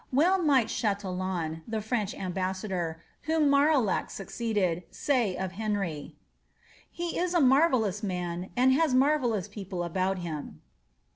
Well 0.11 0.39
might 0.41 0.67
Ch&tillon, 0.69 1.61
the 1.67 1.79
French 1.79 2.15
ambassador, 2.15 3.03
whom 3.29 3.51
Marillac 3.51 4.09
succeeded, 4.09 4.81
say 4.89 5.35
of 5.37 5.51
Henry, 5.51 6.15
^^ 6.15 6.15
He 6.91 7.19
is 7.19 7.35
a 7.35 7.39
marvellous 7.39 8.01
man, 8.01 8.49
and 8.57 8.73
has 8.73 8.95
marvellous 8.95 9.47
people 9.47 9.83
about 9.83 10.17
him." 10.17 10.63